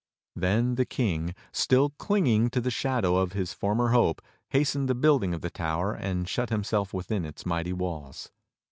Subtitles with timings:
[0.35, 5.31] Then the King, still clinging to the shadow of his former hope, hastened the building
[5.31, 8.31] of his tower, and shut himself within its mighty walls.